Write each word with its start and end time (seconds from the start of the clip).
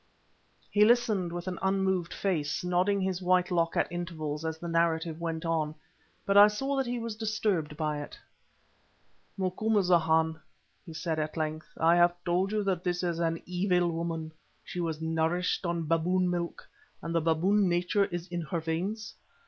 He 0.71 0.83
listened 0.83 1.31
with 1.31 1.47
an 1.47 1.59
unmoved 1.61 2.11
face, 2.11 2.63
nodding 2.63 3.01
his 3.01 3.21
white 3.21 3.51
lock 3.51 3.77
at 3.77 3.91
intervals 3.91 4.43
as 4.43 4.57
the 4.57 4.67
narrative 4.67 5.21
went 5.21 5.45
on. 5.45 5.75
But 6.25 6.37
I 6.37 6.47
saw 6.47 6.75
that 6.77 6.87
he 6.87 6.97
was 6.97 7.15
disturbed 7.15 7.77
by 7.77 8.01
it. 8.01 8.17
"Macumazahn," 9.37 10.39
he 10.87 10.93
said 10.95 11.19
at 11.19 11.37
length, 11.37 11.67
"I 11.79 11.97
have 11.97 12.15
told 12.25 12.51
you 12.51 12.63
that 12.63 12.83
this 12.83 13.03
is 13.03 13.19
an 13.19 13.43
evil 13.45 13.91
woman. 13.91 14.31
She 14.63 14.79
was 14.79 14.99
nourished 15.03 15.67
on 15.67 15.85
baboon 15.85 16.31
milk, 16.31 16.67
and 17.03 17.13
the 17.13 17.21
baboon 17.21 17.69
nature 17.69 18.05
is 18.05 18.27
in 18.29 18.41
her 18.41 18.59
veins. 18.59 19.13